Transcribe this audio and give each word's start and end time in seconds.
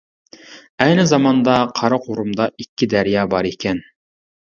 ئەينى 0.85 1.05
زاماندا 1.11 1.59
قارا 1.81 2.01
قۇرۇمدا 2.09 2.51
ئىككى 2.55 2.93
دەريا 2.97 3.31
بار 3.37 3.55
ئىكەن. 3.55 3.89